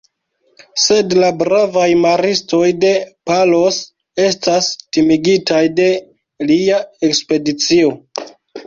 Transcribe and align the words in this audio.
Sed 0.83 1.11
la 1.23 1.29
bravaj 1.41 1.83
maristoj 2.05 2.63
de 2.85 2.95
Palos 3.33 3.79
estas 4.27 4.71
timigitaj 4.99 5.63
de 5.83 5.91
lia 6.53 6.83
ekspedicio. 7.13 7.97